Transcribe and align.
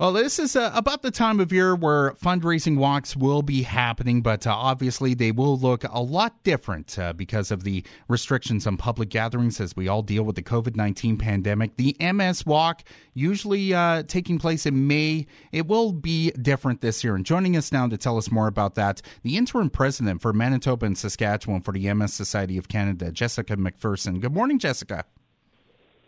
Well, 0.00 0.12
this 0.12 0.40
is 0.40 0.56
uh, 0.56 0.72
about 0.74 1.02
the 1.02 1.12
time 1.12 1.38
of 1.38 1.52
year 1.52 1.76
where 1.76 2.14
fundraising 2.14 2.76
walks 2.76 3.16
will 3.16 3.42
be 3.42 3.62
happening, 3.62 4.22
but 4.22 4.44
uh, 4.44 4.52
obviously 4.52 5.14
they 5.14 5.30
will 5.30 5.56
look 5.56 5.84
a 5.84 6.02
lot 6.02 6.42
different 6.42 6.98
uh, 6.98 7.12
because 7.12 7.52
of 7.52 7.62
the 7.62 7.84
restrictions 8.08 8.66
on 8.66 8.76
public 8.76 9.08
gatherings 9.08 9.60
as 9.60 9.76
we 9.76 9.86
all 9.86 10.02
deal 10.02 10.24
with 10.24 10.34
the 10.34 10.42
COVID 10.42 10.74
19 10.74 11.16
pandemic. 11.16 11.76
The 11.76 11.96
MS 12.00 12.44
Walk, 12.44 12.82
usually 13.14 13.72
uh, 13.72 14.02
taking 14.02 14.36
place 14.36 14.66
in 14.66 14.88
May, 14.88 15.26
it 15.52 15.68
will 15.68 15.92
be 15.92 16.32
different 16.32 16.80
this 16.80 17.04
year. 17.04 17.14
And 17.14 17.24
joining 17.24 17.56
us 17.56 17.70
now 17.70 17.86
to 17.86 17.96
tell 17.96 18.18
us 18.18 18.32
more 18.32 18.48
about 18.48 18.74
that, 18.74 19.00
the 19.22 19.36
interim 19.36 19.70
president 19.70 20.20
for 20.20 20.32
Manitoba 20.32 20.86
and 20.86 20.98
Saskatchewan 20.98 21.60
for 21.60 21.70
the 21.70 21.94
MS 21.94 22.12
Society 22.12 22.58
of 22.58 22.66
Canada, 22.66 23.12
Jessica 23.12 23.56
McPherson. 23.56 24.20
Good 24.20 24.34
morning, 24.34 24.58
Jessica. 24.58 25.04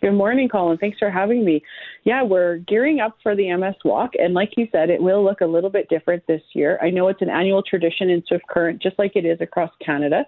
Good 0.03 0.13
morning, 0.13 0.49
Colin. 0.49 0.77
Thanks 0.77 0.99
for 0.99 1.11
having 1.11 1.45
me. 1.45 1.63
Yeah, 2.05 2.23
we're 2.23 2.59
gearing 2.59 3.01
up 3.01 3.17
for 3.23 3.35
the 3.35 3.55
MS 3.57 3.77
Walk, 3.85 4.11
and 4.19 4.35
like 4.35 4.51
you 4.57 4.69
said, 4.71 4.91
it 4.91 5.03
will 5.03 5.25
look 5.25 5.41
a 5.41 5.47
little 5.47 5.71
bit 5.71 5.89
different 5.89 6.27
this 6.27 6.43
year. 6.53 6.79
I 6.83 6.91
know 6.91 7.09
it's 7.09 7.23
an 7.23 7.31
annual 7.31 7.63
tradition 7.63 8.11
in 8.11 8.23
Swift 8.27 8.47
Current, 8.49 8.83
just 8.83 8.99
like 8.99 9.17
it 9.17 9.25
is 9.25 9.41
across 9.41 9.71
Canada. 9.85 10.25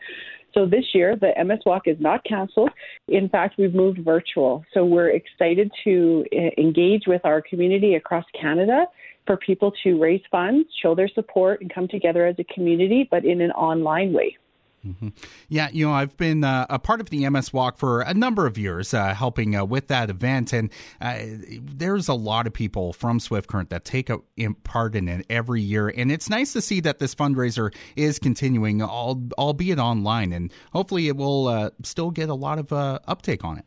So 0.54 0.64
this 0.64 0.84
year, 0.94 1.16
the 1.16 1.32
MS 1.44 1.60
Walk 1.66 1.82
is 1.86 1.98
not 2.00 2.24
canceled. 2.24 2.70
In 3.08 3.28
fact, 3.28 3.56
we've 3.58 3.74
moved 3.74 4.02
virtual. 4.02 4.64
So 4.72 4.86
we're 4.86 5.10
excited 5.10 5.70
to 5.84 6.24
eh, 6.32 6.50
engage 6.56 7.02
with 7.06 7.20
our 7.24 7.42
community 7.42 7.96
across 7.96 8.24
Canada 8.40 8.86
for 9.26 9.36
people 9.36 9.72
to 9.84 10.00
raise 10.00 10.22
funds, 10.30 10.66
show 10.82 10.94
their 10.94 11.08
support, 11.08 11.60
and 11.60 11.72
come 11.72 11.86
together 11.86 12.26
as 12.26 12.36
a 12.38 12.44
community, 12.54 13.06
but 13.10 13.26
in 13.26 13.42
an 13.42 13.50
online 13.50 14.14
way. 14.14 14.38
Mm-hmm. 14.88 15.08
Yeah, 15.48 15.68
you 15.72 15.86
know, 15.86 15.92
I've 15.92 16.16
been 16.16 16.44
uh, 16.44 16.66
a 16.70 16.78
part 16.78 17.00
of 17.00 17.10
the 17.10 17.28
MS 17.28 17.52
Walk 17.52 17.78
for 17.78 18.00
a 18.00 18.14
number 18.14 18.46
of 18.46 18.56
years, 18.56 18.94
uh, 18.94 19.14
helping 19.14 19.54
uh, 19.54 19.64
with 19.64 19.88
that 19.88 20.10
event, 20.10 20.52
and 20.52 20.70
uh, 21.00 21.18
there's 21.60 22.08
a 22.08 22.14
lot 22.14 22.46
of 22.46 22.52
people 22.52 22.92
from 22.92 23.20
Swift 23.20 23.48
Current 23.48 23.70
that 23.70 23.84
take 23.84 24.10
a, 24.10 24.18
in 24.36 24.54
part 24.54 24.94
in 24.94 25.08
it 25.08 25.26
every 25.28 25.60
year, 25.60 25.88
and 25.88 26.10
it's 26.10 26.30
nice 26.30 26.52
to 26.54 26.60
see 26.60 26.80
that 26.80 26.98
this 26.98 27.14
fundraiser 27.14 27.74
is 27.96 28.18
continuing, 28.18 28.82
albeit 28.82 29.78
online, 29.78 30.32
and 30.32 30.52
hopefully 30.72 31.08
it 31.08 31.16
will 31.16 31.48
uh, 31.48 31.70
still 31.82 32.10
get 32.10 32.28
a 32.28 32.34
lot 32.34 32.58
of 32.58 32.72
uh, 32.72 32.98
uptake 33.06 33.44
on 33.44 33.58
it. 33.58 33.64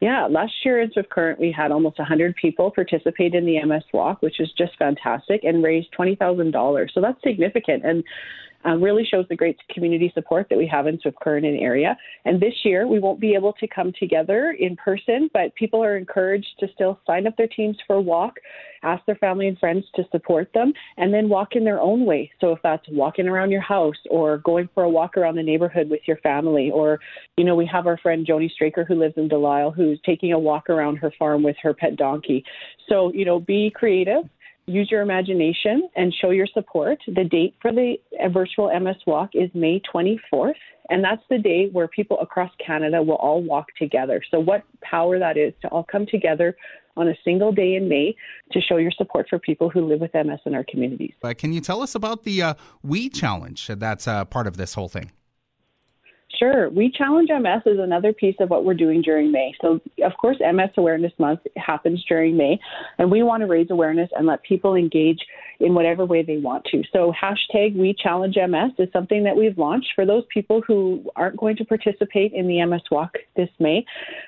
Yeah, 0.00 0.26
last 0.26 0.52
year 0.64 0.80
in 0.80 0.92
Swift 0.92 1.08
Current, 1.08 1.40
we 1.40 1.50
had 1.50 1.72
almost 1.72 1.98
100 1.98 2.36
people 2.36 2.70
participate 2.70 3.34
in 3.34 3.46
the 3.46 3.64
MS 3.64 3.84
Walk, 3.94 4.20
which 4.20 4.40
is 4.40 4.52
just 4.56 4.76
fantastic, 4.78 5.42
and 5.42 5.62
raised 5.62 5.88
$20,000. 5.98 6.92
So 6.92 7.00
that's 7.00 7.20
significant. 7.22 7.84
And 7.84 8.04
um, 8.66 8.82
really 8.82 9.04
shows 9.04 9.24
the 9.28 9.36
great 9.36 9.56
community 9.72 10.10
support 10.12 10.48
that 10.50 10.58
we 10.58 10.66
have 10.66 10.86
in 10.86 10.98
Swift 11.00 11.18
Current 11.20 11.46
and 11.46 11.58
area. 11.58 11.96
And 12.24 12.40
this 12.40 12.54
year, 12.64 12.86
we 12.86 12.98
won't 12.98 13.20
be 13.20 13.34
able 13.34 13.52
to 13.54 13.68
come 13.68 13.92
together 13.98 14.56
in 14.58 14.76
person, 14.76 15.30
but 15.32 15.54
people 15.54 15.82
are 15.82 15.96
encouraged 15.96 16.48
to 16.60 16.66
still 16.74 16.98
sign 17.06 17.26
up 17.26 17.36
their 17.36 17.46
teams 17.46 17.76
for 17.86 17.96
a 17.96 18.00
walk, 18.00 18.34
ask 18.82 19.04
their 19.06 19.16
family 19.16 19.46
and 19.46 19.58
friends 19.58 19.84
to 19.94 20.02
support 20.10 20.50
them, 20.52 20.72
and 20.96 21.14
then 21.14 21.28
walk 21.28 21.54
in 21.54 21.64
their 21.64 21.80
own 21.80 22.04
way. 22.04 22.30
So 22.40 22.52
if 22.52 22.58
that's 22.62 22.84
walking 22.90 23.28
around 23.28 23.52
your 23.52 23.60
house 23.60 23.96
or 24.10 24.38
going 24.38 24.68
for 24.74 24.82
a 24.82 24.90
walk 24.90 25.16
around 25.16 25.36
the 25.36 25.42
neighborhood 25.42 25.88
with 25.88 26.00
your 26.06 26.18
family, 26.18 26.70
or, 26.72 26.98
you 27.36 27.44
know, 27.44 27.54
we 27.54 27.66
have 27.66 27.86
our 27.86 27.98
friend 27.98 28.26
Joni 28.26 28.50
Straker 28.50 28.84
who 28.84 28.96
lives 28.96 29.14
in 29.16 29.28
Delisle 29.28 29.74
who's 29.74 30.00
taking 30.04 30.32
a 30.32 30.38
walk 30.38 30.68
around 30.68 30.96
her 30.96 31.12
farm 31.16 31.44
with 31.44 31.56
her 31.62 31.72
pet 31.72 31.96
donkey. 31.96 32.44
So, 32.88 33.12
you 33.12 33.24
know, 33.24 33.38
be 33.38 33.70
creative 33.74 34.24
use 34.66 34.90
your 34.90 35.02
imagination 35.02 35.88
and 35.96 36.12
show 36.20 36.30
your 36.30 36.46
support. 36.52 36.98
The 37.06 37.24
date 37.24 37.54
for 37.62 37.72
the 37.72 37.96
virtual 38.32 38.68
MS 38.78 38.96
Walk 39.06 39.30
is 39.34 39.50
May 39.54 39.80
24th, 39.94 40.54
and 40.90 41.02
that's 41.02 41.22
the 41.30 41.38
day 41.38 41.68
where 41.70 41.88
people 41.88 42.18
across 42.20 42.50
Canada 42.64 43.02
will 43.02 43.16
all 43.16 43.42
walk 43.42 43.66
together. 43.78 44.20
So, 44.30 44.40
what 44.40 44.64
power 44.82 45.18
that 45.18 45.36
is 45.36 45.54
to 45.62 45.68
all 45.68 45.84
come 45.84 46.06
together 46.06 46.56
on 46.96 47.08
a 47.08 47.14
single 47.24 47.52
day 47.52 47.74
in 47.74 47.88
May 47.88 48.16
to 48.52 48.60
show 48.60 48.78
your 48.78 48.90
support 48.90 49.26
for 49.28 49.38
people 49.38 49.68
who 49.68 49.86
live 49.86 50.00
with 50.00 50.14
MS 50.14 50.40
in 50.46 50.54
our 50.54 50.64
communities. 50.64 51.12
Uh, 51.22 51.34
can 51.36 51.52
you 51.52 51.60
tell 51.60 51.82
us 51.82 51.94
about 51.94 52.24
the 52.24 52.42
uh, 52.42 52.54
We 52.82 53.10
Challenge 53.10 53.66
that's 53.66 54.08
uh, 54.08 54.24
part 54.24 54.46
of 54.46 54.56
this 54.56 54.74
whole 54.74 54.88
thing? 54.88 55.12
Sure. 56.38 56.68
We 56.68 56.90
Challenge 56.90 57.30
MS 57.30 57.62
is 57.66 57.78
another 57.78 58.12
piece 58.12 58.36
of 58.40 58.50
what 58.50 58.64
we're 58.64 58.74
doing 58.74 59.00
during 59.00 59.32
May. 59.32 59.54
So, 59.60 59.80
of 60.04 60.12
course, 60.20 60.36
MS 60.40 60.70
Awareness 60.76 61.12
Month 61.18 61.40
happens 61.56 62.04
during 62.08 62.36
May, 62.36 62.58
and 62.98 63.10
we 63.10 63.22
want 63.22 63.40
to 63.42 63.46
raise 63.46 63.70
awareness 63.70 64.10
and 64.16 64.26
let 64.26 64.42
people 64.42 64.74
engage 64.74 65.18
in 65.60 65.74
whatever 65.74 66.04
way 66.04 66.22
they 66.22 66.36
want 66.36 66.64
to. 66.66 66.82
So, 66.92 67.12
hashtag 67.12 67.76
We 67.76 67.94
Challenge 67.94 68.36
MS 68.36 68.72
is 68.78 68.88
something 68.92 69.24
that 69.24 69.36
we've 69.36 69.56
launched 69.56 69.88
for 69.94 70.04
those 70.04 70.24
people 70.32 70.62
who 70.66 71.04
aren't 71.16 71.36
going 71.36 71.56
to 71.56 71.64
participate 71.64 72.32
in 72.32 72.46
the 72.46 72.64
MS 72.64 72.82
Walk 72.90 73.16
this 73.36 73.48
May. 73.58 73.84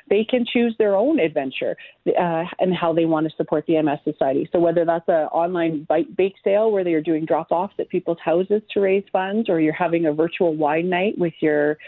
They 0.09 0.25
can 0.25 0.45
choose 0.51 0.75
their 0.79 0.97
own 0.97 1.19
adventure 1.19 1.77
uh, 2.07 2.45
and 2.59 2.75
how 2.75 2.93
they 2.93 3.05
want 3.05 3.29
to 3.29 3.37
support 3.37 3.65
the 3.67 3.81
MS 3.83 3.99
Society. 4.05 4.49
So, 4.53 4.59
whether 4.59 4.85
that's 4.85 5.09
an 5.09 5.27
online 5.27 5.87
bake 6.17 6.37
sale 6.43 6.71
where 6.71 6.85
they 6.85 6.95
are 6.95 7.03
doing 7.03 7.25
drop 7.25 7.49
offs 7.51 7.75
at 7.79 7.89
people's 7.89 8.19
houses 8.25 8.63
to 8.73 8.81
raise 8.81 9.05
funds, 9.13 9.49
or 9.49 9.61
you're 9.61 9.73
having 9.73 10.07
a 10.07 10.13
virtual 10.13 10.55
wine 10.55 10.89
night 10.89 11.19
with 11.19 11.35
your 11.41 11.79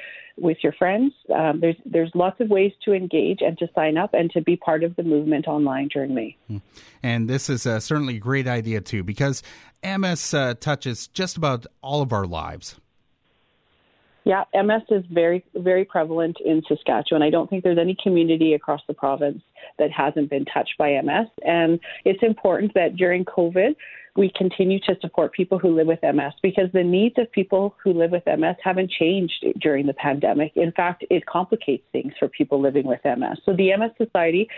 with 0.40 0.58
your 0.62 0.72
friends. 0.72 1.12
Um, 1.34 1.60
there's 1.60 1.76
there's 1.84 2.10
lots 2.14 2.40
of 2.40 2.48
ways 2.48 2.72
to 2.84 2.92
engage 2.92 3.40
and 3.40 3.58
to 3.58 3.68
sign 3.74 3.96
up 3.96 4.14
and 4.14 4.30
to 4.32 4.40
be 4.40 4.56
part 4.56 4.82
of 4.82 4.96
the 4.96 5.02
movement 5.02 5.46
online 5.46 5.88
during 5.88 6.14
May. 6.14 6.36
Hmm. 6.48 6.58
And 7.02 7.28
this 7.28 7.50
is 7.50 7.66
uh, 7.66 7.80
certainly 7.80 8.16
a 8.16 8.20
great 8.20 8.46
idea 8.46 8.80
too, 8.80 9.02
because 9.02 9.42
MS 9.84 10.34
uh, 10.34 10.54
touches 10.60 11.06
just 11.08 11.36
about 11.36 11.66
all 11.82 12.02
of 12.02 12.12
our 12.12 12.26
lives. 12.26 12.80
Yeah, 14.24 14.44
MS 14.54 14.82
is 14.90 15.04
very 15.10 15.44
very 15.54 15.84
prevalent 15.84 16.36
in 16.44 16.62
Saskatchewan. 16.68 17.22
I 17.22 17.30
don't 17.30 17.48
think 17.48 17.64
there's 17.64 17.78
any 17.78 17.96
community 18.02 18.54
across 18.54 18.82
the 18.86 18.94
province 18.94 19.42
that 19.78 19.90
hasn't 19.90 20.30
been 20.30 20.44
touched 20.44 20.76
by 20.78 21.00
MS, 21.00 21.28
and 21.44 21.80
it's 22.04 22.22
important 22.22 22.74
that 22.74 22.96
during 22.96 23.24
COVID 23.24 23.74
we 24.16 24.30
continue 24.36 24.80
to 24.80 24.96
support 25.00 25.32
people 25.32 25.58
who 25.58 25.74
live 25.74 25.86
with 25.86 26.00
MS 26.02 26.32
because 26.42 26.70
the 26.72 26.82
needs 26.82 27.14
of 27.18 27.30
people 27.32 27.76
who 27.82 27.92
live 27.92 28.10
with 28.10 28.24
MS 28.26 28.56
haven't 28.62 28.90
changed 28.90 29.44
during 29.60 29.86
the 29.86 29.94
pandemic. 29.94 30.52
In 30.56 30.72
fact, 30.72 31.04
it 31.10 31.24
complicates 31.26 31.84
things 31.92 32.12
for 32.18 32.28
people 32.28 32.60
living 32.60 32.86
with 32.86 33.00
MS. 33.04 33.38
So 33.46 33.54
the 33.54 33.74
MS 33.76 33.92
Society 33.96 34.48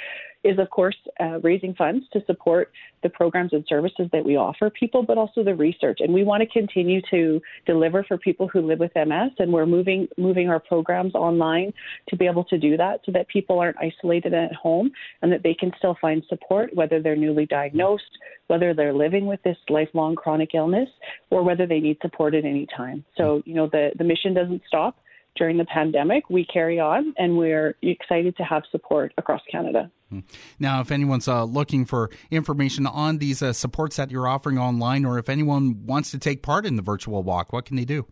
is, 0.44 0.58
of 0.58 0.70
course, 0.70 0.96
uh, 1.20 1.40
raising 1.40 1.74
funds 1.74 2.04
to 2.12 2.24
support 2.26 2.72
the 3.02 3.08
programs 3.08 3.52
and 3.52 3.64
services 3.68 4.08
that 4.12 4.24
we 4.24 4.36
offer 4.36 4.70
people, 4.70 5.02
but 5.02 5.18
also 5.18 5.42
the 5.42 5.54
research. 5.54 5.98
And 6.00 6.12
we 6.12 6.24
want 6.24 6.42
to 6.42 6.46
continue 6.46 7.00
to 7.10 7.40
deliver 7.66 8.04
for 8.04 8.16
people 8.18 8.48
who 8.48 8.60
live 8.60 8.78
with 8.78 8.92
MS, 8.94 9.32
and 9.38 9.52
we're 9.52 9.66
moving 9.66 10.08
moving 10.18 10.48
our 10.48 10.60
programs 10.60 11.14
online 11.14 11.72
to 12.08 12.16
be 12.16 12.26
able 12.26 12.44
to 12.44 12.58
do 12.58 12.76
that, 12.76 13.00
so 13.04 13.12
that 13.12 13.28
people 13.28 13.58
aren't 13.58 13.76
isolated 13.78 14.34
at 14.34 14.52
home 14.54 14.90
and 15.22 15.32
that 15.32 15.42
they 15.42 15.54
can 15.54 15.72
still 15.78 15.96
find 16.00 16.22
support, 16.28 16.74
whether 16.74 17.00
they're 17.00 17.16
newly 17.16 17.46
diagnosed, 17.46 18.18
whether 18.48 18.74
they're 18.74 18.94
living 18.94 19.26
with 19.26 19.42
this 19.42 19.56
lifelong 19.68 20.14
chronic 20.14 20.50
illness, 20.54 20.88
or 21.30 21.42
whether 21.42 21.66
they 21.66 21.80
need 21.80 21.98
support 22.02 22.34
at 22.34 22.44
any 22.44 22.66
time. 22.76 23.04
So, 23.16 23.42
you 23.44 23.54
know, 23.54 23.68
the 23.68 23.90
the 23.96 24.04
mission 24.04 24.34
doesn't 24.34 24.62
stop 24.66 24.96
during 25.36 25.56
the 25.56 25.64
pandemic. 25.64 26.28
We 26.28 26.44
carry 26.44 26.78
on, 26.78 27.14
and 27.16 27.36
we're 27.36 27.74
excited 27.82 28.36
to 28.36 28.44
have 28.44 28.62
support 28.70 29.12
across 29.16 29.40
Canada. 29.50 29.90
Hmm. 30.10 30.20
Now, 30.58 30.80
if 30.80 30.90
anyone's 30.90 31.28
uh, 31.28 31.44
looking 31.44 31.84
for 31.84 32.10
information 32.30 32.86
on 32.86 33.18
these 33.18 33.42
uh, 33.42 33.52
supports 33.52 33.96
that 33.96 34.10
you're 34.10 34.28
offering 34.28 34.58
online, 34.58 35.04
or 35.04 35.18
if 35.18 35.28
anyone 35.28 35.86
wants 35.86 36.10
to 36.10 36.18
take 36.18 36.42
part 36.42 36.66
in 36.66 36.76
the 36.76 36.82
virtual 36.82 37.22
walk, 37.22 37.52
what 37.52 37.64
can 37.64 37.76
they 37.76 37.84
do? 37.84 38.06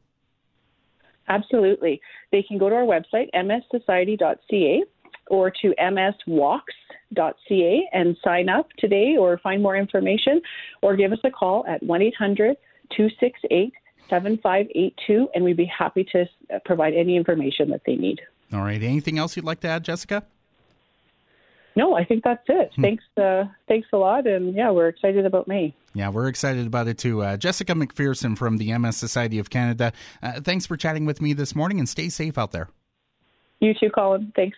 Absolutely. 1.29 2.01
They 2.33 2.43
can 2.43 2.59
go 2.59 2.69
to 2.69 2.75
our 2.75 2.83
website, 2.83 3.29
mssociety.ca, 3.35 4.85
or 5.29 5.53
to 5.63 5.75
mswalks.ca 5.79 7.89
and 7.93 8.17
sign 8.25 8.49
up 8.49 8.69
today 8.79 9.17
or 9.19 9.39
find 9.39 9.63
more 9.63 9.77
information, 9.77 10.41
or 10.83 10.97
give 10.97 11.13
us 11.13 11.19
a 11.25 11.31
call 11.31 11.65
at 11.67 11.83
1 11.83 12.03
800 12.03 12.57
268 12.97 13.73
7582, 14.09 15.29
and 15.35 15.45
we'd 15.45 15.57
be 15.57 15.67
happy 15.67 16.05
to 16.13 16.27
provide 16.65 16.95
any 16.95 17.17
information 17.17 17.71
that 17.71 17.83
they 17.87 17.97
need. 17.97 18.21
All 18.53 18.61
right. 18.61 18.83
Anything 18.83 19.19
else 19.19 19.37
you'd 19.37 19.45
like 19.45 19.61
to 19.61 19.69
add, 19.69 19.85
Jessica? 19.85 20.25
No, 21.77 21.95
I 21.95 22.05
think 22.05 22.25
that's 22.25 22.43
it. 22.49 22.73
Hmm. 22.75 22.83
Thanks, 22.83 23.05
uh, 23.17 23.45
thanks 23.69 23.89
a 23.93 23.97
lot, 23.97 24.27
and 24.27 24.55
yeah, 24.55 24.71
we're 24.71 24.89
excited 24.89 25.25
about 25.25 25.47
May. 25.47 25.75
Yeah, 25.95 26.11
we're 26.11 26.29
excited 26.29 26.67
about 26.67 26.89
it 26.89 26.99
too. 26.99 27.23
Uh, 27.23 27.37
Jessica 27.37 27.75
McPherson 27.75 28.37
from 28.37 28.59
the 28.59 28.77
MS 28.77 28.97
Society 28.97 29.39
of 29.39 29.51
Canada. 29.51 29.93
Uh, 30.23 30.41
thanks 30.41 30.67
for 30.67 30.77
chatting 30.77 31.05
with 31.05 31.21
me 31.21 31.33
this 31.33 31.55
morning, 31.55 31.79
and 31.79 31.89
stay 31.89 32.09
safe 32.09 32.39
out 32.39 32.53
there. 32.53 32.69
You 33.61 33.75
too, 33.75 33.91
Colin. 33.91 34.33
Thanks. 34.35 34.57